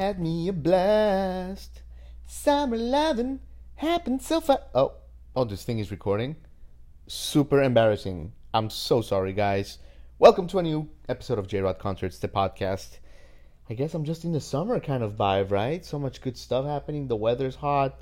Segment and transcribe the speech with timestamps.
[0.00, 1.82] had me a blast.
[2.26, 3.38] Summer lovin'
[3.74, 4.62] happened so fast.
[4.74, 4.94] Oh,
[5.36, 6.36] oh, this thing is recording.
[7.06, 8.32] Super embarrassing.
[8.54, 9.76] I'm so sorry, guys.
[10.18, 12.96] Welcome to a new episode of J Rod Concerts, the podcast.
[13.68, 15.84] I guess I'm just in the summer kind of vibe, right?
[15.84, 17.06] So much good stuff happening.
[17.06, 18.00] The weather's hot.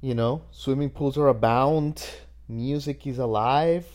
[0.00, 2.08] You know, swimming pools are abound.
[2.48, 3.86] Music is alive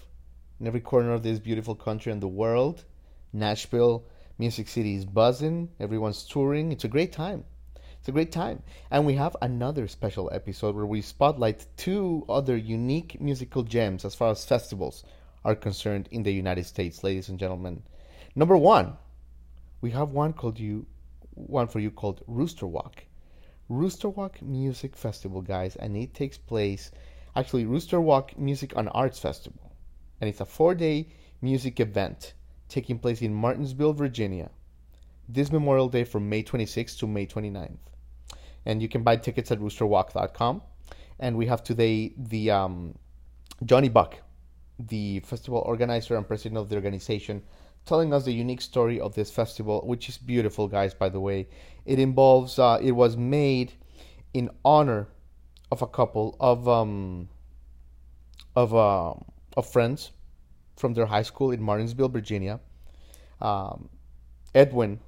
[0.59, 2.85] in every corner of this beautiful country and the world.
[3.33, 4.05] Nashville
[4.41, 5.69] Music City is buzzing.
[5.79, 6.71] Everyone's touring.
[6.71, 7.43] It's a great time.
[7.99, 8.63] It's a great time.
[8.89, 14.15] And we have another special episode where we spotlight two other unique musical gems as
[14.15, 15.03] far as festivals
[15.45, 17.83] are concerned in the United States, ladies and gentlemen.
[18.33, 18.97] Number one,
[19.79, 20.87] we have one called you
[21.35, 23.05] one for you called Rooster Walk.
[23.69, 26.89] Rooster Walk Music Festival, guys, and it takes place
[27.35, 29.71] actually Rooster Walk Music and Arts Festival.
[30.19, 31.09] And it's a four day
[31.43, 32.33] music event
[32.71, 34.49] taking place in Martinsville, Virginia,
[35.27, 37.77] this Memorial Day from May 26th to May 29th.
[38.65, 40.61] And you can buy tickets at roosterwalk.com.
[41.19, 42.95] And we have today the um,
[43.65, 44.17] Johnny Buck,
[44.79, 47.43] the festival organizer and president of the organization,
[47.85, 50.93] telling us the unique story of this festival, which is beautiful, guys.
[50.93, 51.47] By the way,
[51.85, 53.73] it involves uh, it was made
[54.33, 55.07] in honor
[55.71, 57.29] of a couple of um,
[58.55, 59.13] of uh,
[59.57, 60.11] of friends
[60.81, 62.59] from their high school in Martinsville, Virginia.
[63.39, 63.87] Um,
[64.53, 64.99] Edwin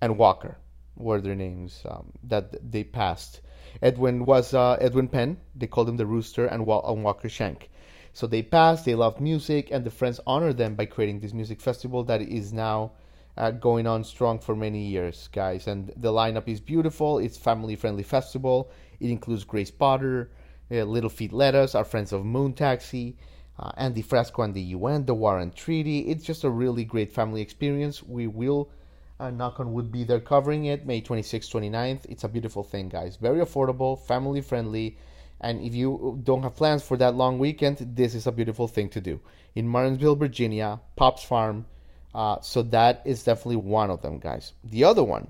[0.00, 0.56] and Walker
[0.94, 3.40] were their names um, that they passed.
[3.82, 5.38] Edwin was uh, Edwin Penn.
[5.54, 7.70] They called him the Rooster, and, Walker Shank.
[8.12, 8.84] So they passed.
[8.84, 12.52] They loved music, and the friends honored them by creating this music festival that is
[12.52, 12.92] now
[13.36, 15.66] uh, going on strong for many years, guys.
[15.66, 17.18] And the lineup is beautiful.
[17.18, 18.70] It's family-friendly festival.
[19.00, 20.30] It includes Grace Potter,
[20.70, 23.16] uh, Little Feat Lettuce, our friends of Moon Taxi,
[23.58, 26.00] uh, Andy Frasco and the UN, the Warren Treaty.
[26.00, 28.02] It's just a really great family experience.
[28.02, 28.70] We will,
[29.18, 32.06] uh, knock on wood, be there covering it May 26th, 29th.
[32.08, 33.16] It's a beautiful thing, guys.
[33.16, 34.96] Very affordable, family friendly.
[35.40, 38.88] And if you don't have plans for that long weekend, this is a beautiful thing
[38.90, 39.20] to do.
[39.54, 41.66] In Martinsville, Virginia, Pops Farm.
[42.14, 44.52] Uh, so that is definitely one of them, guys.
[44.64, 45.28] The other one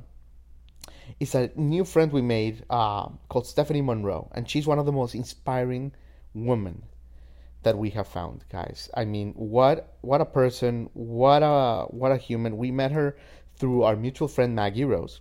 [1.18, 4.30] is a new friend we made uh, called Stephanie Monroe.
[4.32, 5.92] And she's one of the most inspiring
[6.34, 6.82] women
[7.62, 8.88] that we have found, guys.
[8.94, 12.56] I mean, what what a person, what a what a human.
[12.56, 13.16] We met her
[13.56, 15.20] through our mutual friend Maggie Rose,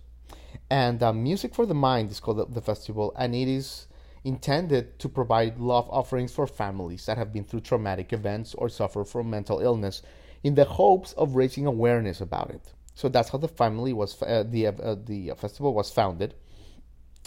[0.70, 3.86] and uh, Music for the Mind is called the, the festival, and it is
[4.24, 9.04] intended to provide love offerings for families that have been through traumatic events or suffer
[9.04, 10.02] from mental illness,
[10.44, 12.72] in the hopes of raising awareness about it.
[12.94, 16.34] So that's how the family was uh, the uh, the festival was founded.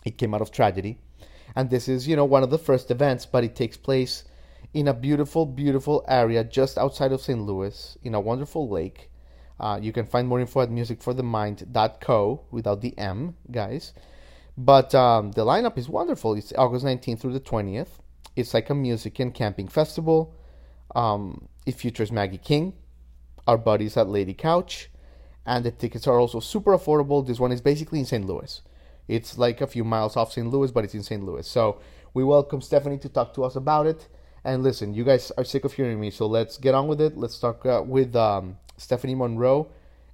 [0.06, 1.00] It came out of tragedy,
[1.56, 4.24] and this is you know one of the first events, but it takes place
[4.74, 7.42] in a beautiful, beautiful area just outside of St.
[7.42, 9.10] Louis, in a wonderful lake.
[9.60, 13.94] Uh, you can find more info at musicforthemind.co without the M, guys.
[14.58, 16.34] But um, the lineup is wonderful.
[16.34, 18.00] It's August 19th through the 20th.
[18.36, 20.36] It's like a music and camping festival.
[20.96, 22.74] Um, it features Maggie King,
[23.48, 24.90] our buddies at Lady Couch,
[25.46, 27.26] and the tickets are also super affordable.
[27.26, 28.26] This one is basically in St.
[28.26, 28.62] Louis.
[29.08, 30.50] It's like a few miles off St.
[30.50, 31.24] Louis, but it's in St.
[31.24, 31.46] Louis.
[31.48, 31.80] So
[32.14, 34.08] we welcome Stephanie to talk to us about it.
[34.44, 37.16] And listen, you guys are sick of hearing me, so let's get on with it.
[37.16, 39.70] Let's talk uh, with um, Stephanie Monroe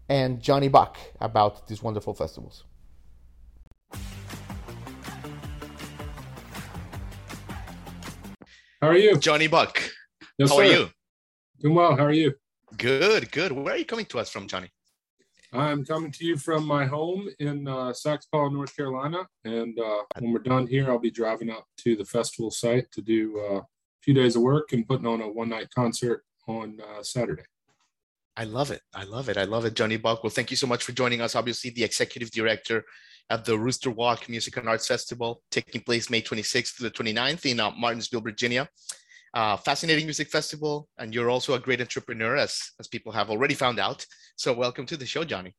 [0.10, 2.66] and Johnny Buck about these wonderful festivals.
[8.82, 9.18] How are you?
[9.18, 9.82] Johnny Buck.
[10.38, 10.62] Yes, How sir.
[10.62, 10.90] are you?
[11.62, 11.96] Doing well.
[11.96, 12.34] How are you?
[12.78, 13.52] Good, good.
[13.54, 14.70] Where are you coming to us from, Johnny?
[15.54, 19.26] I'm coming to you from my home in uh, Saxapahaw, North Carolina.
[19.46, 23.02] And uh, when we're done here, I'll be driving up to the festival site to
[23.02, 23.64] do uh, a
[24.08, 27.44] few days of work and putting on a one night concert on uh, Saturday.
[28.38, 28.82] I love it.
[28.96, 29.36] I love it.
[29.36, 30.24] I love it, Johnny Buck.
[30.24, 31.36] Well, thank you so much for joining us.
[31.36, 32.86] Obviously, the executive director
[33.30, 37.52] at the Rooster Walk Music and Arts Festival, taking place May 26th to the 29th
[37.52, 38.70] in uh, Martinsville, Virginia.
[39.34, 43.56] Uh, fascinating music festival, and you're also a great entrepreneur, as as people have already
[43.56, 44.06] found out.
[44.38, 45.54] So, welcome to the show, Johnny.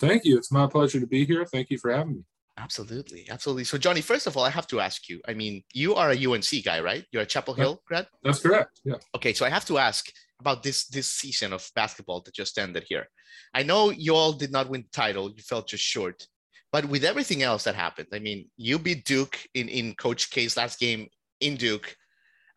[0.00, 0.36] Thank you.
[0.36, 1.44] It's my pleasure to be here.
[1.44, 2.24] Thank you for having me.
[2.56, 3.64] Absolutely, absolutely.
[3.64, 5.20] So, Johnny, first of all, I have to ask you.
[5.26, 7.04] I mean, you are a UNC guy, right?
[7.10, 8.06] You're a Chapel Hill grad.
[8.22, 8.80] That's correct.
[8.84, 8.94] Yeah.
[9.16, 10.06] Okay, so I have to ask
[10.38, 13.08] about this this season of basketball that just ended here.
[13.54, 16.26] I know you all did not win the title; you fell just short.
[16.70, 20.56] But with everything else that happened, I mean, you beat Duke in, in Coach K's
[20.56, 21.08] last game
[21.40, 21.96] in Duke,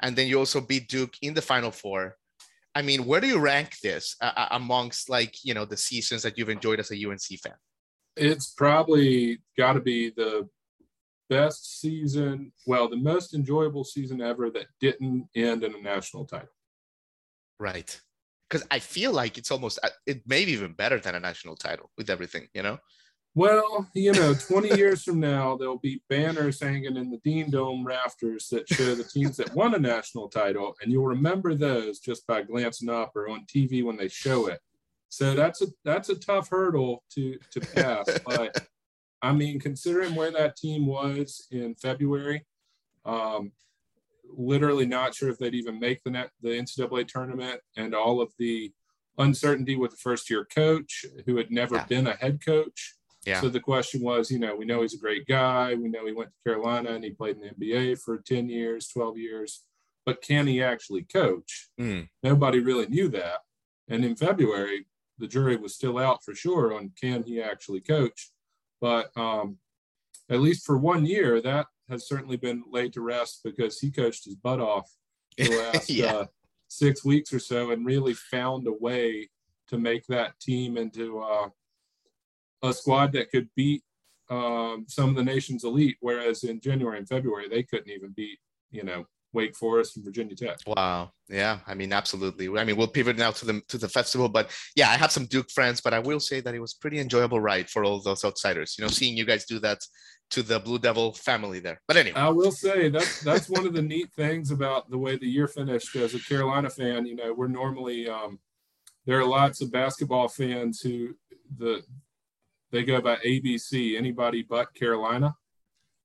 [0.01, 2.15] and then you also beat Duke in the Final Four.
[2.75, 6.37] I mean, where do you rank this uh, amongst like you know the seasons that
[6.37, 7.57] you've enjoyed as a UNC fan?
[8.17, 10.49] It's probably got to be the
[11.29, 16.49] best season, well, the most enjoyable season ever that didn't end in a national title.
[17.59, 17.99] Right.
[18.49, 21.55] Because I feel like it's almost, uh, it may be even better than a national
[21.55, 22.79] title with everything, you know?
[23.35, 27.85] Well, you know, 20 years from now, there'll be banners hanging in the Dean Dome
[27.85, 32.25] rafters that show the teams that won a national title, and you'll remember those just
[32.25, 34.59] by glancing up or on TV when they show it.
[35.09, 38.05] So that's a that's a tough hurdle to to pass.
[38.25, 38.67] but
[39.21, 42.45] I mean, considering where that team was in February,
[43.05, 43.51] um,
[44.35, 48.31] literally not sure if they'd even make the net, the NCAA tournament, and all of
[48.37, 48.71] the
[49.17, 51.85] uncertainty with the first year coach who had never yeah.
[51.85, 52.95] been a head coach.
[53.25, 53.41] Yeah.
[53.41, 55.73] So the question was, you know, we know he's a great guy.
[55.73, 58.87] We know he went to Carolina and he played in the NBA for 10 years,
[58.87, 59.63] 12 years,
[60.05, 61.67] but can he actually coach?
[61.79, 62.07] Mm.
[62.23, 63.39] Nobody really knew that.
[63.89, 64.85] And in February,
[65.17, 68.31] the jury was still out for sure on can he actually coach.
[68.79, 69.57] But um,
[70.29, 74.25] at least for one year, that has certainly been laid to rest because he coached
[74.25, 74.89] his butt off
[75.37, 76.13] the last yeah.
[76.13, 76.25] uh,
[76.67, 79.29] six weeks or so and really found a way
[79.69, 81.49] to make that team into uh,
[82.63, 83.83] a squad that could beat
[84.29, 85.97] um, some of the nation's elite.
[86.01, 88.39] Whereas in January and February, they couldn't even beat,
[88.71, 90.57] you know, Wake Forest and Virginia Tech.
[90.65, 91.11] Wow.
[91.27, 91.59] Yeah.
[91.67, 92.49] I mean, absolutely.
[92.57, 95.25] I mean, we'll pivot now to the to the festival, but yeah, I have some
[95.25, 98.23] Duke friends, but I will say that it was pretty enjoyable ride for all those
[98.23, 98.75] outsiders.
[98.77, 99.79] You know, seeing you guys do that
[100.29, 101.81] to the Blue Devil family there.
[101.87, 105.17] But anyway, I will say that's that's one of the neat things about the way
[105.17, 105.95] the year finished.
[105.95, 108.39] As a Carolina fan, you know, we're normally um,
[109.05, 111.15] there are lots of basketball fans who
[111.57, 111.83] the
[112.71, 115.35] they go by ABC, anybody but Carolina.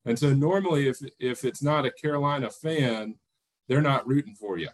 [0.04, 3.16] And so normally, if if it's not a Carolina fan,
[3.68, 4.68] they're not rooting for you.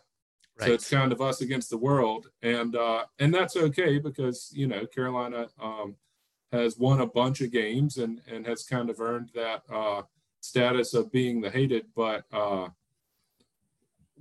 [0.58, 0.66] Right.
[0.66, 4.66] So it's kind of us against the world, and uh, and that's okay because you
[4.66, 5.96] know Carolina um,
[6.52, 10.02] has won a bunch of games and and has kind of earned that uh,
[10.40, 11.86] status of being the hated.
[11.94, 12.68] But uh,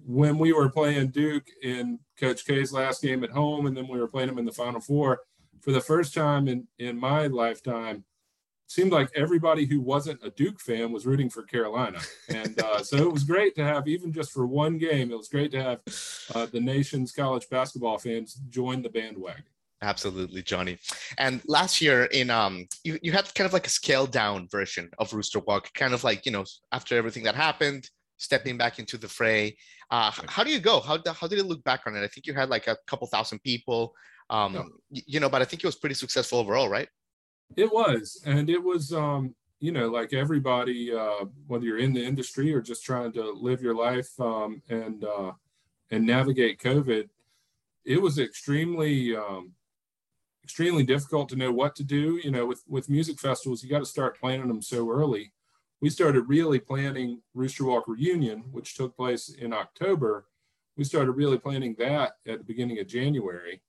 [0.06, 4.00] when we were playing Duke in Coach K's last game at home, and then we
[4.00, 5.22] were playing them in the Final Four
[5.62, 8.04] for the first time in in my lifetime,
[8.68, 12.00] seemed like everybody who wasn't a Duke fan was rooting for Carolina.
[12.30, 15.30] And uh, so it was great to have, even just for one game, it was
[15.30, 15.80] great to have
[16.36, 19.44] uh, the nation's college basketball fans join the bandwagon.
[19.82, 20.80] Absolutely, Johnny.
[21.18, 24.90] And last year in um you, you had kind of like a scaled down version
[24.98, 28.98] of Rooster Walk, kind of like, you know, after everything that happened, stepping back into
[28.98, 29.56] the fray.
[29.92, 30.80] Uh, how do you go?
[30.82, 32.04] How, how did it look back on it?
[32.04, 33.94] I think you had like a couple thousand people,
[34.30, 36.90] um, you know, but I think it was pretty successful overall, right?
[37.56, 42.04] It was, and it was, um, you know, like everybody, uh, whether you're in the
[42.04, 45.32] industry or just trying to live your life um, and uh,
[45.90, 47.10] and navigate COVID,
[47.86, 49.54] it was extremely um,
[50.44, 52.20] extremely difficult to know what to do.
[52.24, 55.32] You know, with with music festivals, you got to start planning them so early.
[55.82, 60.26] We started really planning Rooster Walk reunion, which took place in October.
[60.76, 63.62] We started really planning that at the beginning of January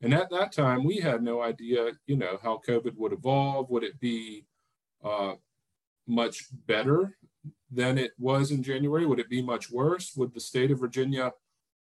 [0.00, 3.68] and at that time, we had no idea, you know, how COVID would evolve.
[3.70, 4.44] Would it be
[5.02, 5.34] uh,
[6.06, 7.16] much better
[7.70, 9.06] than it was in January?
[9.06, 10.12] Would it be much worse?
[10.16, 11.32] Would the state of Virginia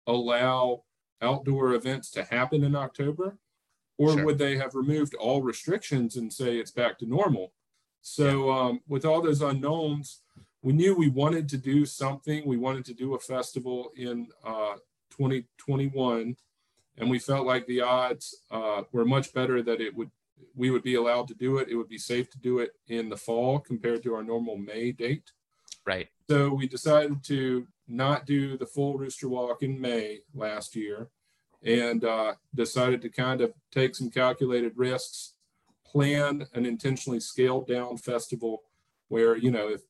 [0.07, 0.83] allow
[1.21, 3.37] outdoor events to happen in October?
[3.99, 4.25] Or sure.
[4.25, 7.53] would they have removed all restrictions and say it's back to normal?
[8.01, 10.21] So, um, with all those unknowns,
[10.61, 12.43] we knew we wanted to do something.
[12.45, 14.75] We wanted to do a festival in uh,
[15.11, 16.35] 2021
[16.97, 20.11] and we felt like the odds uh, were much better that it would
[20.55, 21.67] we would be allowed to do it.
[21.69, 24.91] It would be safe to do it in the fall compared to our normal May
[24.91, 25.31] date.
[25.85, 26.09] Right.
[26.29, 31.09] So we decided to not do the full Rooster Walk in May last year,
[31.63, 35.33] and uh, decided to kind of take some calculated risks,
[35.85, 38.63] plan an intentionally scaled down festival
[39.07, 39.81] where you know if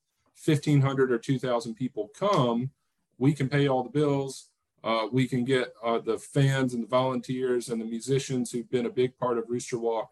[0.46, 2.70] 1,500 or 2,000 people come,
[3.18, 4.50] we can pay all the bills
[4.84, 8.86] uh, we can get uh, the fans and the volunteers and the musicians who've been
[8.86, 10.12] a big part of Rooster Walk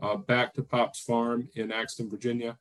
[0.00, 2.58] uh, back to Pop's Farm in Axton, Virginia.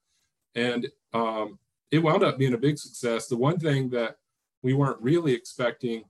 [0.53, 1.59] And um,
[1.91, 3.27] it wound up being a big success.
[3.27, 4.17] The one thing that
[4.61, 6.03] we weren't really expecting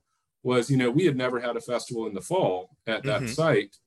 [0.44, 3.32] was, you know, we had never had a festival in the fall at that mm-hmm.
[3.32, 3.78] site.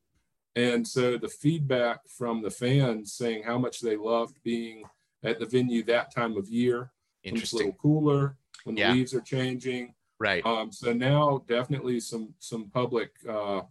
[0.56, 4.82] And so the feedback from the fans saying how much they loved being
[5.22, 6.90] at the venue that time of year,
[7.22, 8.92] when it's a little cooler, when the yeah.
[8.92, 10.44] leaves are changing, Right.
[10.44, 13.62] Um, so now definitely some some public uh,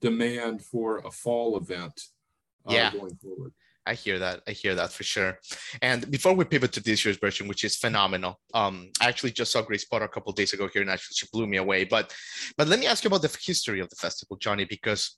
[0.00, 2.00] demand for a fall event
[2.68, 2.92] uh, yeah.
[2.92, 3.52] going forward.
[3.86, 4.42] I hear that.
[4.46, 5.38] I hear that for sure.
[5.80, 9.50] And before we pivot to this year's version, which is phenomenal, um, I actually just
[9.50, 11.84] saw Grace Potter a couple days ago here, and actually she blew me away.
[11.84, 12.14] But,
[12.58, 15.16] but let me ask you about the history of the festival, Johnny, because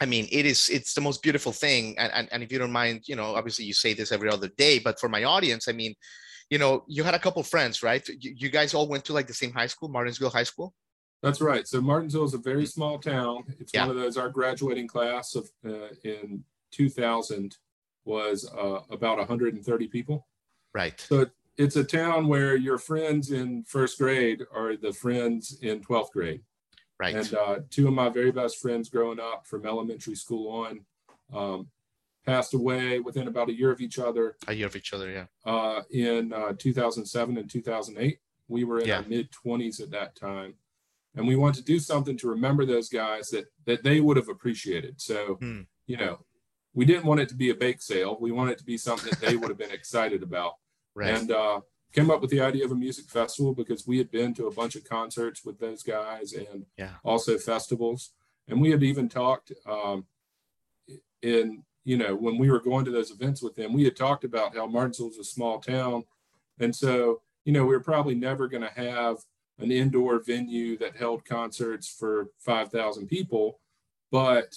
[0.00, 1.96] I mean, it is it's the most beautiful thing.
[1.98, 4.50] And, and and if you don't mind, you know, obviously you say this every other
[4.58, 5.94] day, but for my audience, I mean,
[6.50, 8.06] you know, you had a couple friends, right?
[8.08, 10.74] You, you guys all went to like the same high school, Martinsville High School.
[11.22, 11.66] That's right.
[11.66, 13.44] So Martinsville is a very small town.
[13.58, 13.86] It's yeah.
[13.86, 14.18] one of those.
[14.18, 17.56] Our graduating class of uh, in 2000
[18.04, 20.26] was uh, about 130 people.
[20.74, 21.00] Right.
[21.00, 26.10] So it's a town where your friends in first grade are the friends in 12th
[26.10, 26.42] grade.
[27.00, 27.14] Right.
[27.14, 30.80] And uh, two of my very best friends growing up from elementary school on
[31.32, 31.68] um,
[32.24, 34.36] passed away within about a year of each other.
[34.48, 35.26] A year of each other, yeah.
[35.44, 38.18] Uh, in uh, 2007 and 2008.
[38.48, 38.96] We were in yeah.
[38.98, 40.54] our mid 20s at that time.
[41.16, 44.28] And we want to do something to remember those guys that that they would have
[44.28, 45.00] appreciated.
[45.00, 45.62] So, hmm.
[45.86, 46.18] you know,
[46.74, 48.18] we didn't want it to be a bake sale.
[48.20, 50.54] We wanted it to be something that they would have been excited about.
[50.94, 51.14] Right.
[51.14, 51.60] And uh,
[51.92, 54.50] came up with the idea of a music festival because we had been to a
[54.52, 56.94] bunch of concerts with those guys and yeah.
[57.04, 58.10] also festivals.
[58.48, 60.06] And we had even talked um,
[61.22, 64.24] in, you know, when we were going to those events with them, we had talked
[64.24, 66.04] about how Martinsville is a small town.
[66.58, 69.18] And so, you know, we were probably never going to have
[69.58, 73.60] an indoor venue that held concerts for 5,000 people.
[74.10, 74.56] But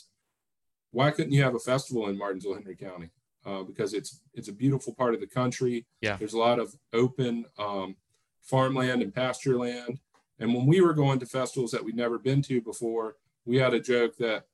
[0.91, 3.10] why couldn't you have a festival in Martinsville, Henry County?
[3.46, 5.86] Uh, because it's it's a beautiful part of the country.
[6.01, 6.17] Yeah.
[6.17, 7.96] There's a lot of open um,
[8.41, 10.00] farmland and pasture land.
[10.39, 13.15] And when we were going to festivals that we'd never been to before,
[13.46, 14.46] we had a joke that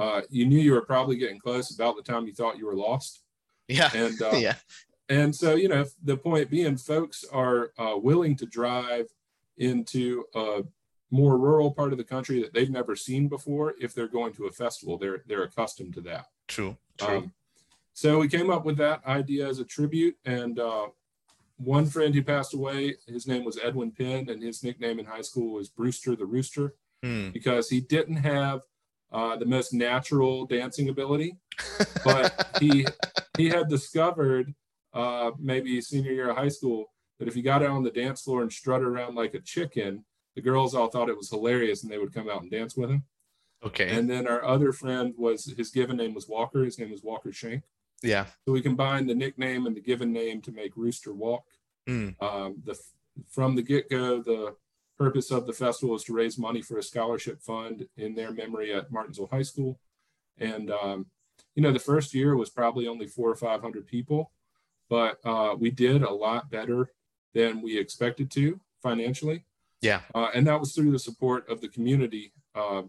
[0.00, 2.74] uh, you knew you were probably getting close about the time you thought you were
[2.74, 3.22] lost.
[3.68, 3.90] Yeah.
[3.94, 4.54] And uh, yeah.
[5.08, 9.06] And so you know the point being, folks are uh, willing to drive
[9.58, 10.62] into a
[11.10, 14.46] more rural part of the country that they've never seen before if they're going to
[14.46, 17.32] a festival they're they're accustomed to that true true um,
[17.92, 20.86] so we came up with that idea as a tribute and uh,
[21.58, 25.20] one friend who passed away his name was edwin penn and his nickname in high
[25.20, 27.30] school was brewster the rooster hmm.
[27.30, 28.62] because he didn't have
[29.12, 31.36] uh, the most natural dancing ability
[32.04, 32.86] but he
[33.36, 34.54] he had discovered
[34.94, 36.86] uh, maybe senior year of high school
[37.18, 40.04] that if you got out on the dance floor and strutted around like a chicken
[40.36, 42.90] the girls all thought it was hilarious and they would come out and dance with
[42.90, 43.04] him.
[43.64, 43.90] Okay.
[43.90, 46.64] And then our other friend was his given name was Walker.
[46.64, 47.62] His name was Walker Shank.
[48.02, 48.26] Yeah.
[48.46, 51.44] So we combined the nickname and the given name to make Rooster Walk.
[51.88, 52.20] Mm.
[52.22, 52.78] Um, the
[53.28, 54.54] from the get go, the
[55.00, 58.74] purpose of the festival is to raise money for a scholarship fund in their memory
[58.74, 59.80] at Martinsville High School.
[60.36, 61.06] And um,
[61.54, 64.30] you know, the first year was probably only four or five hundred people,
[64.90, 66.92] but uh, we did a lot better
[67.32, 69.44] than we expected to financially.
[69.80, 70.02] Yeah.
[70.14, 72.82] Uh, and that was through the support of the community, uh,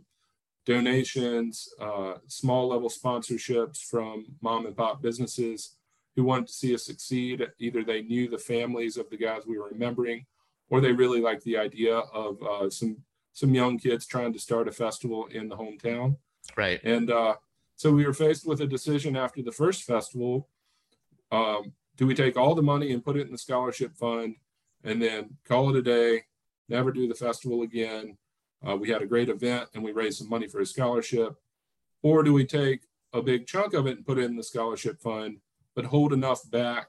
[0.65, 5.77] donations, uh, small level sponsorships from mom and pop businesses
[6.17, 7.47] who wanted to see us succeed.
[7.59, 10.25] Either they knew the families of the guys we were remembering,
[10.71, 12.97] or they really like the idea of uh, some
[13.33, 16.17] some young kids trying to start a festival in the hometown.
[16.57, 16.81] Right.
[16.83, 17.35] And uh,
[17.75, 20.49] so we were faced with a decision after the first festival.
[21.31, 24.35] Um, do we take all the money and put it in the scholarship fund
[24.83, 26.23] and then call it a day
[26.71, 28.17] never do the festival again.
[28.67, 31.35] Uh, we had a great event and we raised some money for a scholarship.
[32.01, 32.81] Or do we take
[33.13, 35.37] a big chunk of it and put it in the scholarship fund,
[35.75, 36.87] but hold enough back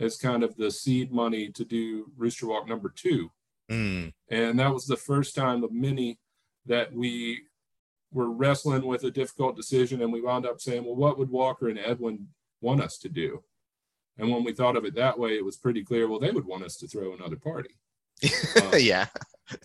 [0.00, 3.30] as kind of the seed money to do Rooster Walk number two?
[3.70, 4.12] Mm.
[4.30, 6.18] And that was the first time of many
[6.66, 7.42] that we
[8.12, 10.02] were wrestling with a difficult decision.
[10.02, 12.26] And we wound up saying, well, what would Walker and Edwin
[12.60, 13.42] want us to do?
[14.18, 16.44] And when we thought of it that way, it was pretty clear, well, they would
[16.44, 17.70] want us to throw another party.
[18.62, 19.06] Um, yeah.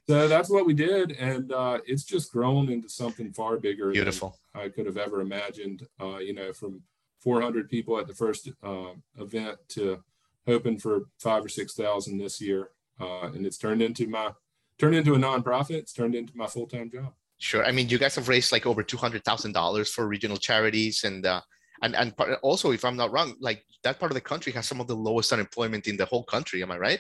[0.08, 3.92] So that's what we did, and uh, it's just grown into something far bigger.
[3.92, 4.40] Beautiful.
[4.56, 5.86] I could have ever imagined.
[6.00, 6.82] Uh, you know, from
[7.20, 10.04] 400 people at the first uh, event to
[10.48, 14.32] hoping for five or six thousand this year, uh, and it's turned into my
[14.80, 15.76] turned into a nonprofit.
[15.76, 17.14] It's turned into my full time job.
[17.38, 17.66] Sure.
[17.66, 21.04] I mean, you guys have raised like over two hundred thousand dollars for regional charities,
[21.04, 21.42] and uh,
[21.82, 24.80] and and also, if I'm not wrong, like that part of the country has some
[24.80, 26.62] of the lowest unemployment in the whole country.
[26.64, 27.00] Am I right?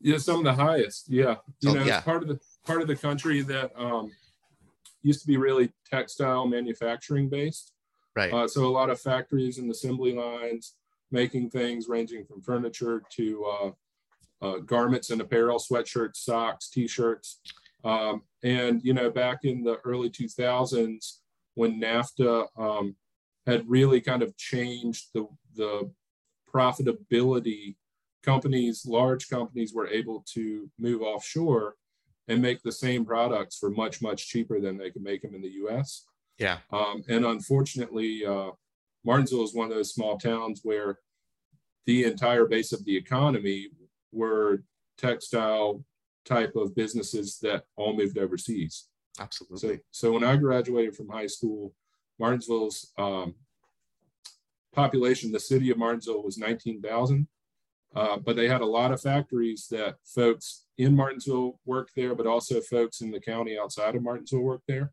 [0.00, 1.08] Yeah, some of the highest.
[1.08, 1.96] Yeah, you oh, know, yeah.
[1.96, 4.12] it's part of the part of the country that um,
[5.02, 7.72] used to be really textile manufacturing based.
[8.16, 8.32] Right.
[8.32, 10.74] Uh, so a lot of factories and assembly lines
[11.10, 13.70] making things ranging from furniture to uh,
[14.42, 17.40] uh, garments and apparel, sweatshirts, socks, t-shirts.
[17.84, 21.18] Um, and you know, back in the early 2000s,
[21.54, 22.96] when NAFTA um,
[23.46, 25.26] had really kind of changed the
[25.56, 25.90] the
[26.52, 27.76] profitability
[28.22, 31.74] companies, large companies were able to move offshore
[32.28, 35.42] and make the same products for much, much cheaper than they could make them in
[35.42, 36.06] the US.
[36.38, 36.58] Yeah.
[36.72, 38.50] Um, and unfortunately, uh,
[39.04, 40.98] Martinsville is one of those small towns where
[41.86, 43.68] the entire base of the economy
[44.12, 44.62] were
[44.98, 45.82] textile
[46.24, 48.88] type of businesses that all moved overseas.
[49.18, 49.76] Absolutely.
[49.76, 51.74] So, so when I graduated from high school,
[52.18, 53.34] Martinsville's um,
[54.72, 57.26] population, the city of Martinsville was 19,000,
[57.94, 62.26] uh, but they had a lot of factories that folks in Martinsville worked there, but
[62.26, 64.92] also folks in the county outside of Martinsville worked there.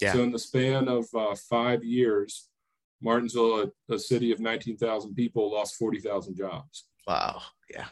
[0.00, 0.12] Yeah.
[0.12, 2.48] So in the span of uh, five years,
[3.02, 6.86] Martinsville, a, a city of 19,000 people, lost 40,000 jobs.
[7.06, 7.42] Wow.
[7.70, 7.86] Yeah.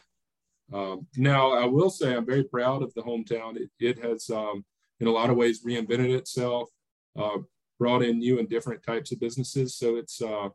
[0.73, 3.57] Um, now, I will say I'm very proud of the hometown.
[3.57, 4.63] It, it has, um,
[4.99, 6.69] in a lot of ways, reinvented itself,
[7.19, 7.39] uh,
[7.77, 9.75] brought in new and different types of businesses.
[9.75, 10.49] So it's uh,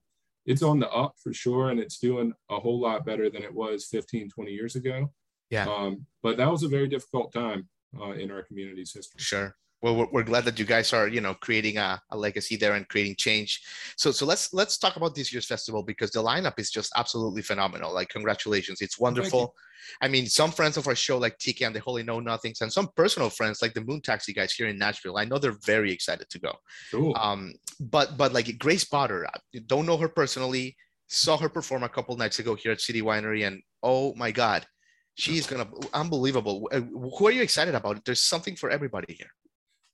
[0.47, 3.53] it's on the up for sure, and it's doing a whole lot better than it
[3.53, 5.13] was 15, 20 years ago.
[5.51, 5.67] Yeah.
[5.69, 7.69] Um, but that was a very difficult time
[8.01, 9.19] uh, in our community's history.
[9.19, 9.57] Sure.
[9.83, 12.75] Well, we're, we're glad that you guys are, you know, creating a, a legacy there
[12.75, 13.63] and creating change.
[13.97, 17.43] So, so let's let's talk about this year's festival because the lineup is just absolutely
[17.43, 17.93] phenomenal.
[17.93, 19.55] Like, congratulations, it's wonderful.
[20.01, 22.73] I mean, some friends of our show like tiki and the Holy Know Nothings, and
[22.73, 25.19] some personal friends like the Moon Taxi guys here in Nashville.
[25.19, 26.53] I know they're very excited to go.
[26.91, 27.17] Cool.
[27.17, 30.77] Um, but but like Grace Potter, I don't know her personally.
[31.09, 34.67] Saw her perform a couple nights ago here at City Winery, and oh my God,
[35.15, 36.69] she's gonna unbelievable.
[36.73, 38.05] Uh, Who are you excited about?
[38.05, 39.31] There's something for everybody here.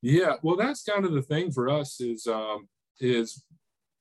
[0.03, 2.69] Yeah, well, that's kind of the thing for us is um,
[3.01, 3.45] is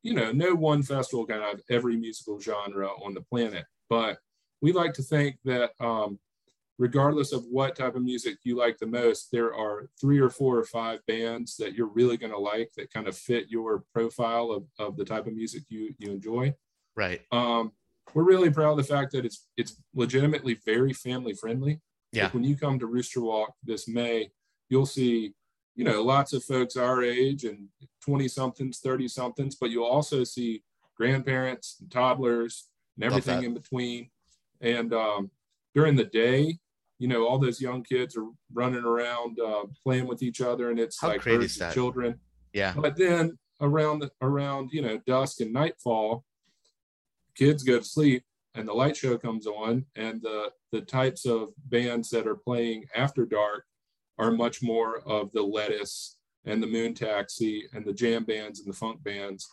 [0.04, 4.18] you know no one festival can have every musical genre on the planet, but
[4.62, 6.20] we like to think that um,
[6.78, 10.58] regardless of what type of music you like the most, there are three or four
[10.58, 14.52] or five bands that you're really going to like that kind of fit your profile
[14.52, 16.54] of, of the type of music you you enjoy.
[16.96, 17.22] Right.
[17.32, 17.72] Um,
[18.14, 21.82] we're really proud of the fact that it's it's legitimately very family friendly.
[22.12, 22.24] Yeah.
[22.24, 24.32] Like when you come to Rooster Walk this May,
[24.70, 25.34] you'll see,
[25.76, 27.68] you know, lots of folks our age and
[28.06, 30.64] 20 somethings, 30 somethings, but you'll also see
[30.96, 34.10] grandparents and toddlers and everything in between.
[34.60, 35.32] And um,
[35.74, 36.58] during the day,
[37.00, 40.80] you know, all those young kids are running around uh, playing with each other, and
[40.80, 41.74] it's How like great herds is that?
[41.74, 42.20] children.
[42.54, 42.74] Yeah.
[42.78, 46.24] But then around the, around you know dusk and nightfall,
[47.36, 51.50] kids go to sleep and the light show comes on, and the the types of
[51.66, 53.66] bands that are playing after dark
[54.22, 58.72] are much more of the lettuce and the moon taxi and the jam bands and
[58.72, 59.50] the funk bands.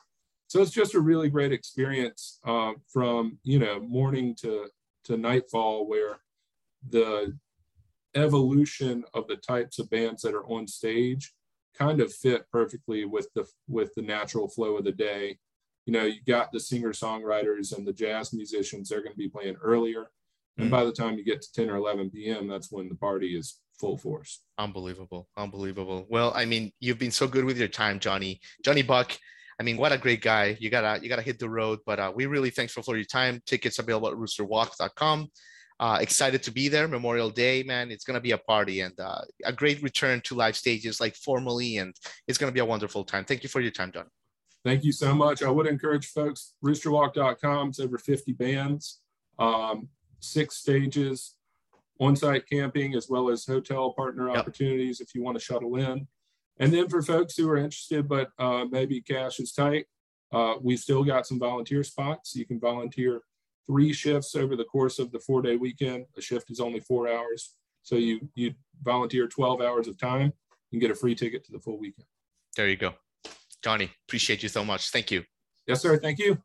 [0.47, 4.67] So it's just a really great experience uh, from you know morning to
[5.05, 6.19] to nightfall where
[6.91, 7.37] the
[8.15, 11.33] evolution of the types of bands that are on stage
[11.77, 15.39] kind of fit perfectly with the with the natural flow of the day.
[15.87, 18.91] You know, you got the singer songwriters and the jazz musicians.
[18.91, 20.11] They're going to be playing earlier,
[20.59, 23.37] and by the time you get to 10 or 11 p.m., that's when the party
[23.37, 24.43] is full force.
[24.59, 25.29] Unbelievable.
[25.37, 26.07] Unbelievable.
[26.09, 28.41] Well, I mean, you've been so good with your time, Johnny.
[28.65, 29.17] Johnny Buck.
[29.61, 30.57] I mean, what a great guy.
[30.61, 31.81] You gotta you gotta hit the road.
[31.85, 33.41] But uh, we really thankful for your time.
[33.47, 35.29] Tickets available at roosterwalk.com.
[35.81, 36.89] Uh, excited to be there.
[36.89, 37.91] Memorial Day, man.
[37.91, 41.79] It's gonna be a party and uh, a great return to live stages, like formally,
[41.79, 41.95] and
[42.27, 43.25] it's gonna be a wonderful time.
[43.25, 44.07] Thank you for your time, John.
[44.65, 45.43] Thank you so much.
[45.43, 49.01] I would encourage folks, roosterwalk.com, it's over 50 bands,
[49.39, 49.89] um,
[50.21, 51.37] six stages,
[52.01, 54.37] on-site camping, as well as hotel partner Yep.
[54.37, 56.07] opportunities if you want to shuttle in.
[56.59, 59.87] And then for folks who are interested, but uh, maybe cash is tight,
[60.33, 62.35] uh, we've still got some volunteer spots.
[62.35, 63.23] You can volunteer
[63.67, 66.07] three shifts over the course of the four-day weekend.
[66.17, 67.55] A shift is only four hours.
[67.83, 70.33] So you, you volunteer 12 hours of time,
[70.71, 72.07] can get a free ticket to the full weekend.
[72.57, 72.95] There you go.
[73.63, 74.91] Johnny, appreciate you so much.
[74.91, 75.25] Thank you.
[75.67, 75.99] Yes, sir.
[75.99, 76.39] Thank you.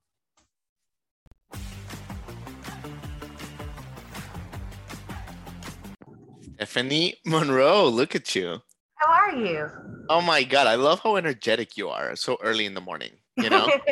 [6.63, 8.61] Stephanie Monroe, look at you.
[8.95, 9.69] How are you?
[10.07, 13.11] Oh my God, I love how energetic you are so early in the morning.
[13.35, 13.67] You know,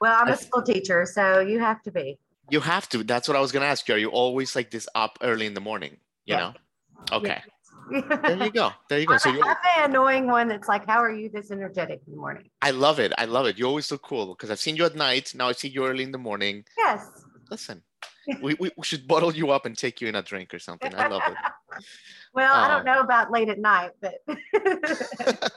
[0.00, 2.18] well, I'm a school teacher, so you have to be.
[2.50, 3.04] you have to.
[3.04, 3.94] That's what I was going to ask you.
[3.94, 5.98] Are you always like this up early in the morning?
[6.26, 6.38] You Yeah.
[6.38, 6.54] know?
[7.12, 7.40] Okay.
[7.92, 8.00] Yeah.
[8.26, 8.72] There you go.
[8.88, 9.16] There you go.
[9.16, 12.14] So I'm, you, I'm the annoying one that's like, "How are you this energetic in
[12.14, 13.12] the morning?" I love it.
[13.16, 13.58] I love it.
[13.58, 15.34] You always look cool because I've seen you at night.
[15.36, 16.64] Now I see you early in the morning.
[16.76, 17.06] Yes.
[17.48, 17.82] Listen,
[18.42, 20.94] we, we, should bottle you up and take you in a drink or something.
[20.94, 21.36] I love it.
[22.34, 22.68] well, I Oh.
[22.68, 24.14] don't know about late at night, but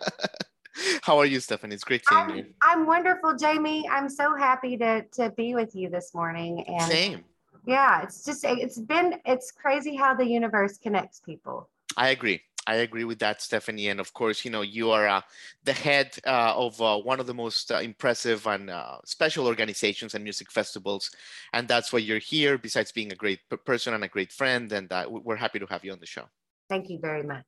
[1.01, 1.75] How are you, Stephanie?
[1.75, 2.45] It's great seeing you.
[2.63, 3.87] I'm, I'm wonderful, Jamie.
[3.89, 6.65] I'm so happy to to be with you this morning.
[6.67, 7.23] And Same.
[7.65, 11.69] yeah, it's just it's been it's crazy how the universe connects people.
[11.97, 12.41] I agree.
[12.71, 13.89] I agree with that, Stephanie.
[13.89, 15.21] And of course, you know, you are uh,
[15.63, 20.15] the head uh, of uh, one of the most uh, impressive and uh, special organizations
[20.15, 21.11] and music festivals.
[21.53, 24.71] And that's why you're here, besides being a great person and a great friend.
[24.71, 26.29] And uh, we- we're happy to have you on the show.
[26.69, 27.45] Thank you very much.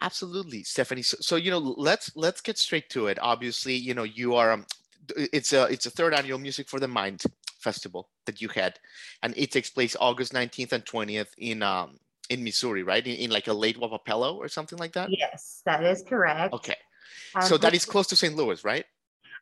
[0.00, 1.02] Absolutely, Stephanie.
[1.02, 3.18] So, so you know, let's let's get straight to it.
[3.20, 4.66] Obviously, you know, you are um,
[5.16, 7.22] it's a it's a third annual Music for the Mind
[7.58, 8.78] festival that you had,
[9.22, 11.98] and it takes place August 19th and 20th in um
[12.30, 13.06] in Missouri, right?
[13.06, 15.08] In, in like a Lake Wappapello or something like that.
[15.10, 16.52] Yes, that is correct.
[16.54, 16.76] Okay,
[17.34, 18.34] Um, so that which- close to St.
[18.34, 18.84] Louis, right?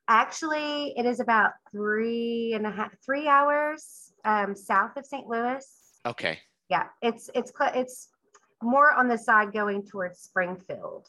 [0.08, 5.26] Actually, it is about three and a half, three hours um, south of St.
[5.28, 5.64] Louis.
[6.04, 8.08] Okay, Yeah, it's it's it's
[8.62, 11.08] more on the side going towards Springfield.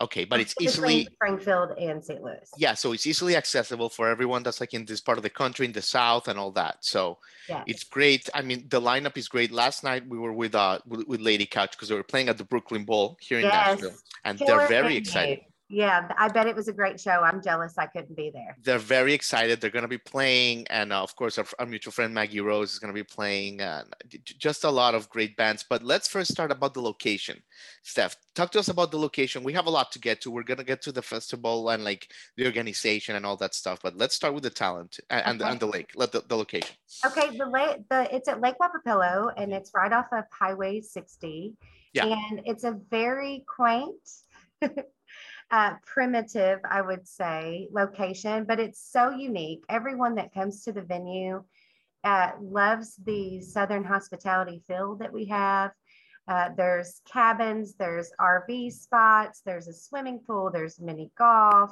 [0.00, 2.22] Okay, but it's easily Springfield and St.
[2.22, 2.48] Louis.
[2.56, 5.66] yeah, so it's easily accessible for everyone that's like in this part of the country,
[5.66, 6.76] in the south, and all that.
[6.80, 7.62] So Yeah.
[7.66, 8.28] it's great.
[8.34, 9.52] I mean, the lineup is great.
[9.52, 12.38] Last night we were with uh with, with Lady Couch because they were playing at
[12.38, 13.80] the Brooklyn Bowl here in Yes.
[13.80, 15.40] Nashville, and Killer they're very excited.
[15.70, 17.22] Yeah, I bet it was a great show.
[17.22, 18.56] I'm jealous I couldn't be there.
[18.62, 19.60] They're very excited.
[19.60, 22.72] They're going to be playing, and uh, of course, our, our mutual friend Maggie Rose
[22.72, 23.58] is going to be playing.
[24.08, 25.64] J- just a lot of great bands.
[25.68, 27.42] But let's first start about the location.
[27.82, 29.42] Steph, talk to us about the location.
[29.42, 30.30] We have a lot to get to.
[30.30, 33.78] We're going to get to the festival and like the organization and all that stuff.
[33.82, 35.52] But let's start with the talent and, and, the, Okay.
[35.52, 35.90] and the lake.
[35.96, 36.76] Let the, the location.
[37.06, 41.54] Okay, the lake, the it's at Lake Wappapello and it's right off of Highway 60.
[41.94, 42.06] Yeah.
[42.06, 43.94] And it's a very quaint,
[45.54, 49.62] uh, primitive, I would say, location, but it's so unique.
[49.68, 51.44] Everyone that comes to the venue
[52.02, 55.70] uh, loves the Southern hospitality feel that we have.
[56.26, 61.70] Uh, there's cabins, there's RV spots, there's a swimming pool, there's mini golf.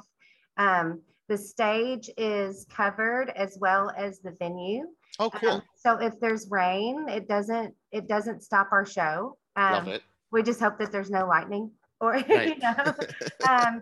[0.55, 4.85] Um, the stage is covered as well as the venue.
[5.19, 5.49] Oh, cool.
[5.49, 9.37] Um, so if there's rain, it doesn't it doesn't stop our show.
[9.57, 10.03] Love Um, it.
[10.31, 11.71] we just hope that there's no lightning
[12.03, 12.93] or you know.
[13.49, 13.81] um,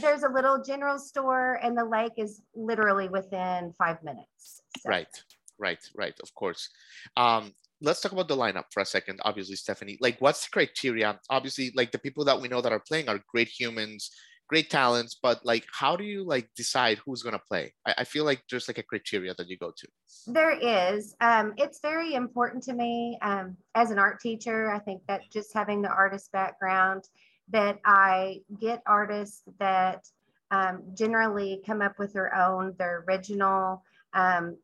[0.00, 4.62] there's a little general store, and the lake is literally within five minutes.
[4.78, 5.22] So, Right,
[5.58, 6.14] right, right.
[6.22, 6.68] Of course.
[7.16, 9.20] Um, let's talk about the lineup for a second.
[9.24, 11.18] Obviously, Stephanie, like, what's the criteria?
[11.30, 14.10] Obviously, like the people that we know that are playing are great humans,
[14.52, 17.72] great talents, but like, how do you like decide who's gonna play?
[17.86, 19.88] I, I feel like there's like a criteria that you go to.
[20.26, 21.16] There is.
[21.20, 24.70] Um, it's very important to me um, as an art teacher.
[24.70, 27.04] I think that just having the artist background,
[27.50, 30.08] that I get artists that
[30.50, 33.82] um, generally come up with their own, their original.
[34.12, 34.56] Um,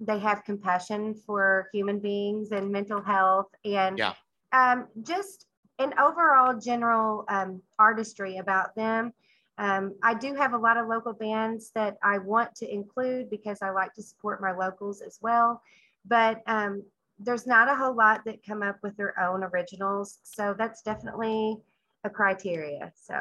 [0.00, 4.14] they have compassion for human beings and mental health, and Yeah.
[4.52, 5.46] um, just
[5.78, 9.12] an overall general um, artistry about them.
[9.58, 13.62] Um, I do have a lot of local bands that I want to include because
[13.62, 15.62] I like to support my locals as well.
[16.06, 16.82] But um,
[17.18, 20.18] there's not a whole lot that come up with their own originals.
[20.24, 21.58] So that's definitely
[22.04, 22.92] a criteria.
[22.94, 23.14] So,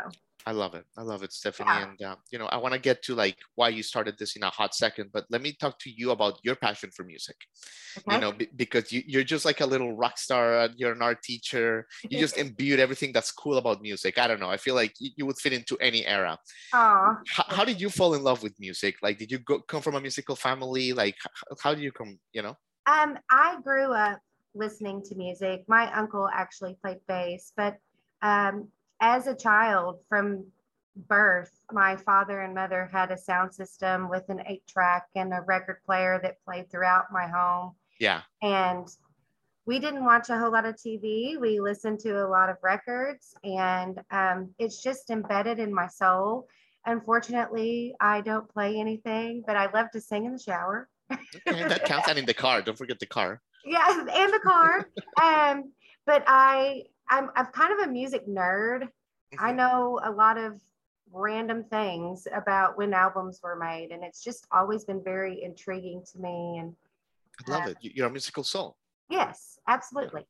[0.45, 0.83] I love it.
[0.97, 1.69] I love it, Stephanie.
[1.71, 1.83] Yeah.
[1.87, 4.43] And uh, you know, I want to get to like why you started this in
[4.43, 7.37] a hot second, but let me talk to you about your passion for music.
[7.97, 8.15] okay.
[8.15, 10.57] You know, be- because you, you're just like a little rock star.
[10.57, 11.87] uh, You're an art teacher.
[12.09, 14.17] You just imbued everything that's cool about music.
[14.17, 14.49] I don't know.
[14.49, 16.37] I feel like you, you would fit into any era.
[16.73, 19.95] How, how did you fall in love with music like did you go, come from
[19.95, 24.19] a musical family like h- how do you come you know Um, I grew up
[24.55, 25.63] listening to music.
[25.67, 27.77] My uncle actually played bass, but
[28.23, 28.69] um,
[29.01, 30.45] as a child from
[30.95, 35.41] birth, my father and mother had a sound system with an eight track and a
[35.41, 37.73] record player that played throughout my home.
[37.99, 38.87] yeah And
[39.65, 41.39] we didn't watch a whole lot of TV.
[41.39, 46.47] We listened to a lot of records, and um, it's just embedded in my soul.
[46.85, 50.89] Unfortunately, I don't play anything, but I love to sing in the shower.
[51.11, 54.89] okay, that counts and in the car don't forget the car yeah and the car
[55.21, 55.71] um
[56.05, 58.87] but i i'm i'm kind of a music nerd.
[59.39, 59.55] I Mhm.
[59.57, 60.59] know a lot of
[61.11, 66.19] random things about when albums were made and it's just always been very intriguing to
[66.19, 66.75] me and
[67.47, 67.77] i love it.
[67.81, 68.77] You- you're a musical soul.
[69.09, 70.27] Yes absolutely.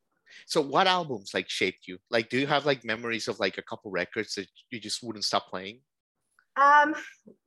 [0.47, 1.99] So what albums like shaped you?
[2.09, 5.25] Like do you have like memories of like a couple records that you just wouldn't
[5.25, 5.81] stop playing?
[6.55, 6.95] Um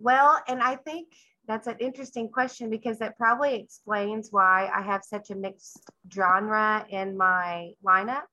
[0.00, 1.08] well and i think
[1.46, 5.80] that's an interesting question because that probably explains why i have such a mixed
[6.12, 8.24] genre in my lineup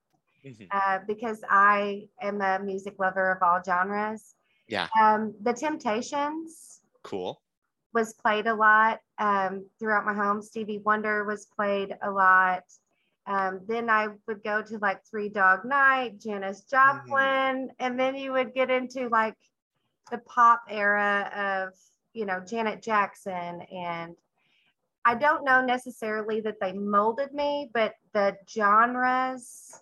[0.44, 0.68] Mhm.
[0.70, 4.34] uh, because I am a music lover of all genres.
[4.68, 4.88] Yeah.
[5.00, 7.42] Um, the Temptations cool
[7.92, 10.42] was played a lot um, throughout my home.
[10.42, 12.64] Stevie Wonder was played a lot.
[13.26, 18.32] Um, then I would go to like Three Dog Night, Janis Joplin, and then you
[18.32, 19.36] would get into like
[20.10, 21.30] the pop era
[21.68, 21.74] of,
[22.12, 23.62] you know, Janet Jackson.
[23.72, 24.14] And
[25.06, 29.80] I don't know necessarily that they molded me, but the genres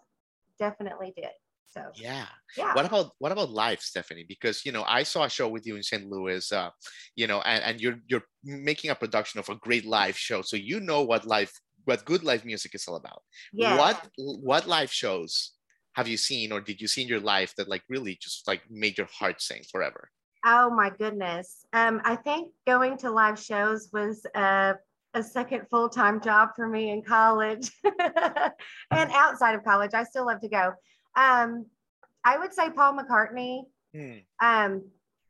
[0.62, 1.34] definitely did.
[1.74, 2.74] So, yeah yeah.
[2.74, 5.74] what about what about live stephanie because you know i saw a show with you
[5.76, 6.68] in st louis uh
[7.16, 10.54] you know and, and you're you're making a production of a great live show so
[10.54, 11.50] you know what live
[11.86, 13.22] what good live music is all about
[13.54, 13.78] yeah.
[13.78, 15.52] what what live shows
[15.94, 18.60] have you seen or did you see in your life that like really just like
[18.68, 20.10] made your heart sing forever
[20.44, 21.64] Oh my goodness.
[21.72, 24.74] Um, I think going to live shows was a,
[25.14, 29.92] a second full time job for me in college and outside of college.
[29.94, 30.72] I still love to go.
[31.16, 31.66] Um,
[32.24, 33.64] I would say Paul McCartney.
[33.94, 34.18] Hmm.
[34.40, 34.84] Um,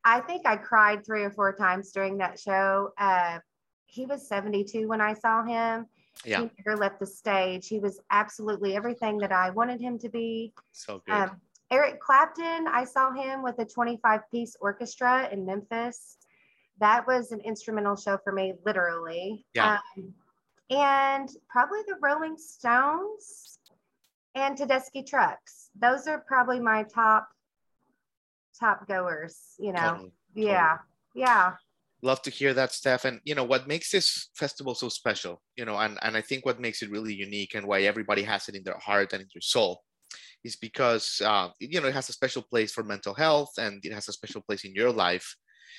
[0.05, 2.91] I think I cried three or four times during that show.
[2.99, 3.39] Uh,
[3.87, 5.87] he was 72 when I saw him.
[6.25, 6.43] Yeah.
[6.43, 7.69] He never left the stage.
[7.69, 10.53] He was absolutely everything that I wanted him to be.
[10.73, 11.13] So good.
[11.13, 11.41] Um,
[11.71, 16.19] Eric Clapton, I saw him with a 25 piece orchestra in Memphis.
[16.83, 19.47] That was an instrumental show for me, literally.
[19.55, 19.79] Yeah.
[19.97, 20.13] Um,
[20.69, 23.61] and probably the Rolling Stones
[24.35, 25.71] and Tedeschi Trucks.
[25.81, 27.29] Those are probably my top
[28.59, 29.93] top goers, you know.
[29.93, 30.79] Totally, Yeah.
[31.15, 31.53] Yeah.
[32.03, 35.65] love to hear that steph and you know what makes this festival so special you
[35.65, 38.57] know and, and i think what makes it really unique and why everybody has it
[38.57, 39.85] in their heart and in their soul
[40.43, 43.93] is because uh, you know it has a special place for mental health and it
[43.93, 45.37] has a special place in your life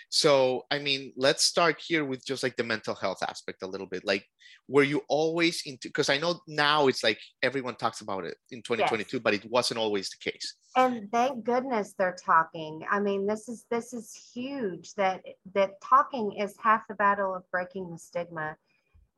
[0.10, 3.88] so i mean let's start here with just like the mental health aspect a little
[3.88, 4.06] bit.
[4.06, 4.26] Like
[4.68, 8.62] were you always into because i know now it's like everyone talks about it in
[8.62, 10.56] 2022 but it wasn't always the case.
[10.76, 12.84] And thank goodness they're talking.
[12.90, 17.50] I mean this is this is huge that that talking is half the battle of
[17.52, 18.56] breaking the stigma.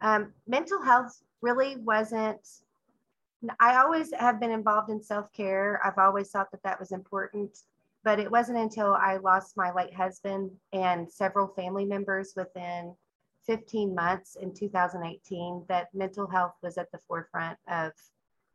[0.02, 2.42] Um, mental health really wasn't
[3.60, 5.80] i always have been involved in self-care.
[5.86, 7.60] I've always thought that that was important
[8.06, 12.96] but it wasn't until i lost my late husband and several family members within
[13.46, 17.92] 15 months in 2018 that mental health was at the forefront of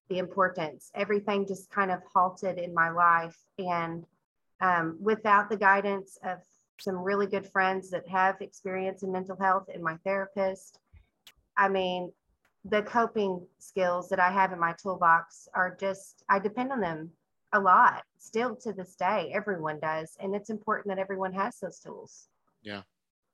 [0.08, 0.90] the importance.
[0.94, 3.38] Everything just kind of halted in my life.
[3.58, 4.04] And
[4.60, 6.38] um, without the guidance of
[6.80, 10.80] some really good friends that have experience in mental health and my therapist,
[11.56, 12.12] I mean,
[12.64, 17.10] the coping skills that I have in my toolbox are just, I depend on them
[17.52, 19.32] a lot still to this day.
[19.34, 20.16] Everyone does.
[20.20, 22.28] And it's important that everyone has those tools.
[22.62, 22.82] Yeah,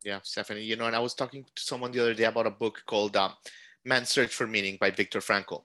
[0.04, 0.62] yeah, Stephanie.
[0.62, 3.16] You know, and I was talking to someone the other day about a book called
[3.16, 3.32] um,
[3.84, 5.64] Man's Search for Meaning by Viktor Frankl.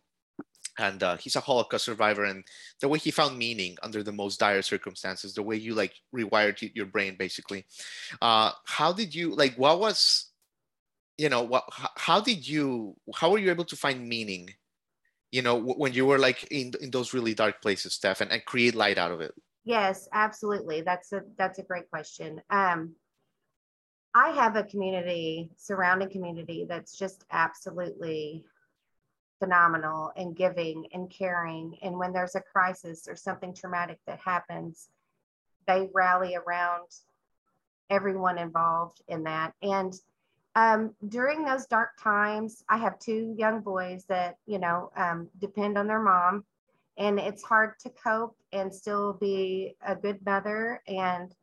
[0.79, 2.45] And uh, he's a Holocaust survivor, and
[2.79, 6.71] the way he found meaning under the most dire circumstances, the way you like rewired
[6.73, 7.65] your brain, basically.
[8.21, 9.55] Uh, how did you like?
[9.55, 10.31] What was,
[11.17, 11.65] you know, what?
[11.97, 12.95] How did you?
[13.13, 14.49] How were you able to find meaning?
[15.31, 18.43] You know, when you were like in in those really dark places, Steph, and, and
[18.45, 19.33] create light out of it.
[19.63, 20.81] Yes, absolutely.
[20.81, 22.41] That's a that's a great question.
[22.49, 22.95] Um,
[24.13, 28.43] I have a community, surrounding community that's just absolutely
[29.39, 31.77] phenomenal and giving and caring.
[31.81, 34.89] And when there's a crisis or something traumatic that happens,
[35.65, 36.87] they rally around
[37.89, 39.53] everyone involved in that.
[39.61, 39.93] And
[40.55, 45.77] um, during those dark times, I have two young boys that, you know, um, depend
[45.77, 46.43] on their mom.
[46.97, 50.81] And it's hard to cope and still be a good mother.
[50.87, 51.33] And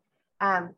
[0.40, 0.74] um,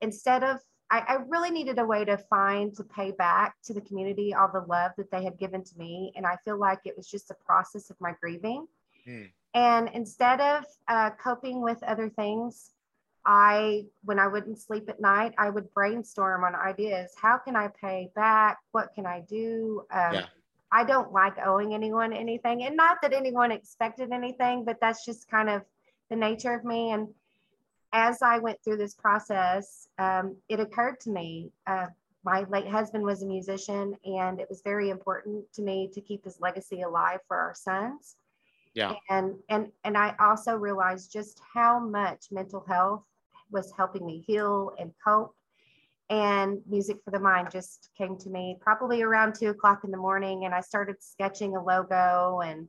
[0.00, 0.58] instead of
[0.90, 4.50] I, I, really needed a way to find to pay back to the community all
[4.50, 6.12] the love that they had given to me.
[6.16, 8.66] And I feel like it was just a process of my grieving.
[9.06, 9.30] Mm.
[9.54, 12.70] And instead of uh, coping with other things,
[13.24, 17.12] I, when I wouldn't sleep at night, I would brainstorm on ideas.
[17.20, 18.58] How can I pay back?
[18.72, 19.82] What can I do?
[19.90, 20.26] Um, yeah.
[20.70, 22.64] I don't like owing anyone anything.
[22.64, 25.62] And not that anyone expected anything, but that's just kind of
[26.10, 26.92] the nature of me.
[26.92, 27.08] And
[27.92, 31.86] as I went through this process, um, it occurred to me uh,
[32.24, 36.24] my late husband was a musician, and it was very important to me to keep
[36.24, 38.16] his legacy alive for our sons.
[38.74, 38.94] Yeah.
[39.08, 43.04] And and and I also realized just how much mental health
[43.50, 45.34] was helping me heal and cope.
[46.10, 49.98] And music for the mind just came to me probably around two o'clock in the
[49.98, 52.68] morning, and I started sketching a logo and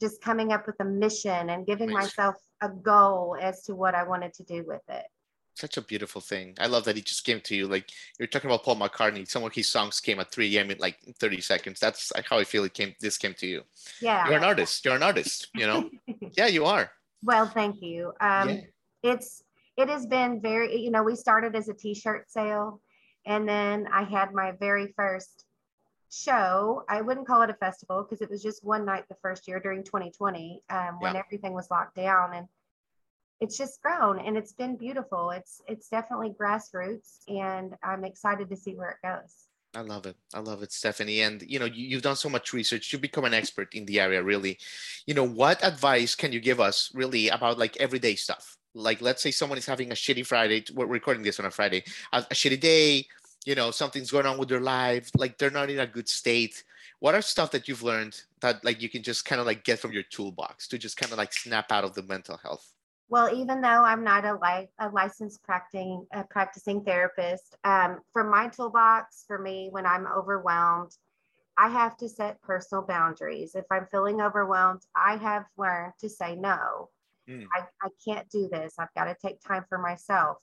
[0.00, 2.02] just coming up with a mission and giving Amazing.
[2.04, 5.06] myself a goal as to what I wanted to do with it.
[5.56, 6.54] Such a beautiful thing.
[6.60, 7.66] I love that he just came to you.
[7.66, 9.26] Like you're talking about Paul McCartney.
[9.26, 10.70] Some of his songs came at 3 a.m.
[10.70, 11.80] in like 30 seconds.
[11.80, 12.94] That's how I feel it came.
[13.00, 13.62] This came to you.
[14.02, 14.26] Yeah.
[14.28, 14.84] You're an artist.
[14.84, 15.48] You're an artist.
[15.54, 15.90] You know.
[16.36, 16.90] yeah, you are.
[17.22, 18.12] Well, thank you.
[18.20, 18.60] Um, Yeah.
[19.02, 19.42] It's
[19.78, 20.76] it has been very.
[20.76, 22.82] You know, we started as a T-shirt sale,
[23.24, 25.46] and then I had my very first
[26.10, 26.82] show.
[26.88, 29.58] I wouldn't call it a festival because it was just one night the first year
[29.60, 31.20] during 2020 um, when Yeah.
[31.24, 32.46] everything was locked down, and
[33.40, 35.30] it's just grown and it's been beautiful.
[35.30, 39.46] It's it's definitely grassroots, and I'm excited to see where it goes.
[39.74, 40.16] I love it.
[40.34, 41.20] I love it, Stephanie.
[41.20, 42.92] And you know, you, you've done so much research.
[42.92, 44.58] You've become an expert in the area, really.
[45.06, 48.56] You know, what advice can you give us, really, about like everyday stuff?
[48.74, 50.64] Like, let's say someone is having a shitty Friday.
[50.74, 51.84] We're recording this on a Friday.
[52.12, 53.06] A, a shitty day.
[53.44, 55.10] You know, something's going on with their life.
[55.16, 56.64] Like, they're not in a good state.
[56.98, 59.78] What are stuff that you've learned that like you can just kind of like get
[59.78, 62.72] from your toolbox to just kind of like snap out of the mental health?
[63.08, 68.24] Well, even though I'm not a, li- a licensed practicing a practicing therapist, um, for
[68.24, 70.90] my toolbox, for me, when I'm overwhelmed,
[71.56, 73.54] I have to set personal boundaries.
[73.54, 76.90] If I'm feeling overwhelmed, I have learned to say no.
[77.28, 77.46] Mm.
[77.56, 78.74] I, I can't do this.
[78.78, 80.38] I've got to take time for myself,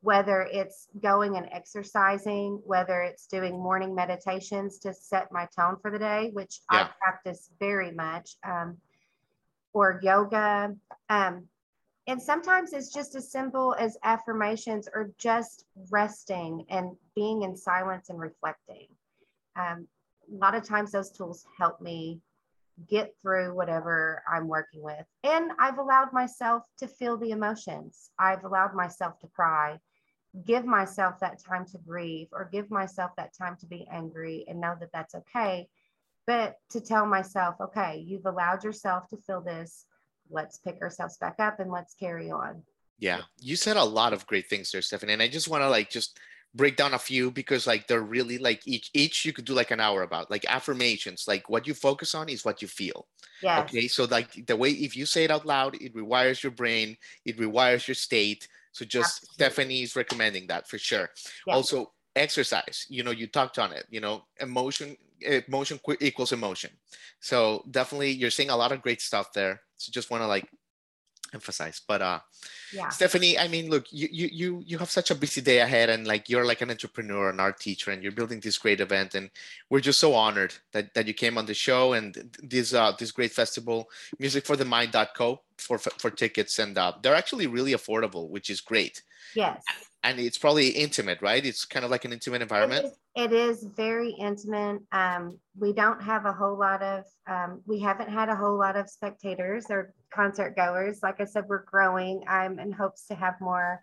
[0.00, 5.90] whether it's going and exercising, whether it's doing morning meditations to set my tone for
[5.90, 6.80] the day, which yeah.
[6.80, 8.76] I practice very much, um,
[9.72, 10.74] or yoga.
[11.08, 11.48] Um,
[12.08, 18.08] and sometimes it's just as simple as affirmations or just resting and being in silence
[18.08, 18.86] and reflecting.
[19.56, 19.86] Um,
[20.32, 22.20] a lot of times those tools help me
[22.88, 25.04] get through whatever I'm working with.
[25.22, 28.10] And I've allowed myself to feel the emotions.
[28.18, 29.78] I've allowed myself to cry,
[30.46, 34.62] give myself that time to grieve, or give myself that time to be angry and
[34.62, 35.68] know that that's okay.
[36.26, 39.84] But to tell myself, okay, you've allowed yourself to feel this.
[40.30, 42.62] Let's pick ourselves back up and let's carry on.
[42.98, 45.12] Yeah, you said a lot of great things there, Stephanie.
[45.12, 46.18] And I just want to like just
[46.54, 49.70] break down a few because like they're really like each each you could do like
[49.70, 53.06] an hour about like affirmations like what you focus on is what you feel
[53.42, 56.52] yeah okay so like the way if you say it out loud it rewires your
[56.52, 59.34] brain it rewires your state so just Absolutely.
[59.34, 61.10] stephanie is recommending that for sure
[61.46, 61.54] yeah.
[61.54, 66.70] also exercise you know you talked on it you know emotion emotion equals emotion.
[67.20, 69.62] So definitely you're seeing a lot of great stuff there.
[69.76, 70.48] So just want to like
[71.34, 72.18] emphasize but uh
[72.72, 72.88] yeah.
[72.88, 76.06] Stephanie i mean look you you you you have such a busy day ahead and
[76.06, 79.28] like you're like an entrepreneur an art teacher and you're building this great event and
[79.68, 83.12] we're just so honored that, that you came on the show and this uh this
[83.12, 89.02] great festival musicforthemind.co for for tickets and uh, they're actually really affordable which is great
[89.34, 89.62] yes.
[90.04, 91.44] And it's probably intimate right?
[91.44, 92.84] It's kind of like an intimate environment?
[92.84, 94.82] It is, it is very intimate.
[94.92, 98.76] Um, we don't have a whole lot of um, we haven't had a whole lot
[98.76, 101.00] of spectators or concert goers.
[101.02, 102.22] Like i said we're growing.
[102.28, 103.82] I'm in hopes to have more.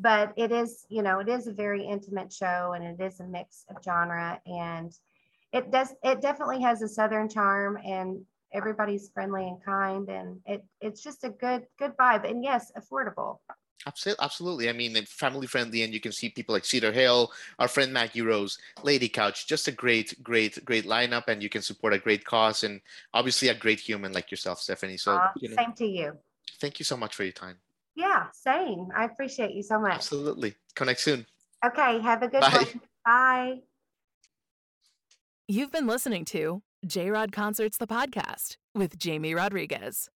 [0.00, 3.24] But it is you know it is a very intimate show and it is a
[3.24, 4.92] mix of genre and
[5.52, 10.64] it does it definitely has a southern charm and everybody's friendly and kind and it
[10.80, 12.28] it's just a good good vibe.
[12.28, 13.38] And yes affordable
[13.86, 14.68] Absolutely.
[14.68, 18.22] I mean, family friendly, and you can see people like Cedar Hill, our friend Maggie
[18.22, 22.24] Rose, Lady Couch, just a great, great, great lineup, and you can support a great
[22.24, 22.80] cause and
[23.12, 24.96] obviously a great human like yourself, Stephanie.
[24.96, 26.12] So, uh, you know, same to you.
[26.60, 27.56] Thank you so much for your time.
[27.94, 28.88] Yeah, same.
[28.96, 29.94] I appreciate you so much.
[29.94, 30.54] Absolutely.
[30.74, 31.26] Connect soon.
[31.64, 32.00] Okay.
[32.00, 32.50] Have a good Bye.
[32.52, 32.80] one.
[33.04, 33.60] Bye.
[35.48, 40.08] You've been listening to J Rod Concerts, the podcast with Jamie Rodriguez.